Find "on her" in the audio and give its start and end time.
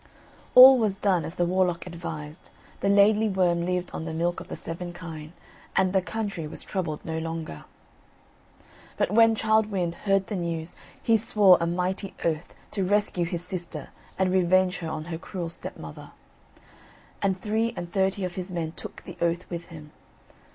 14.89-15.19